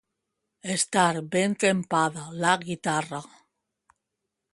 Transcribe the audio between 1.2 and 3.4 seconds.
ben trempada la guitarra.